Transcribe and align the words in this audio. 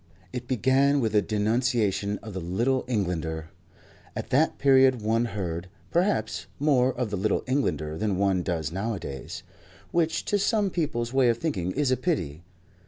It 0.33 0.47
began 0.47 0.99
with 0.99 1.13
a 1.13 1.21
denunciation 1.21 2.17
of 2.23 2.33
the 2.33 2.39
Little 2.39 2.85
Englander. 2.87 3.51
At 4.15 4.31
that 4.31 4.57
period 4.57 5.03
one 5.03 5.25
heard, 5.25 5.69
perhaps, 5.91 6.47
more 6.57 6.91
of 6.91 7.11
the 7.11 7.17
Little 7.17 7.43
Englander 7.45 7.99
than 7.99 8.17
one 8.17 8.41
does 8.41 8.71
nowadays 8.71 9.43
which 9.91 10.25
to 10.25 10.39
some 10.39 10.71
people's 10.71 11.13
way 11.13 11.29
of 11.29 11.37
thinking 11.37 11.71
is 11.73 11.91
a 11.91 11.97
pity. 11.97 12.41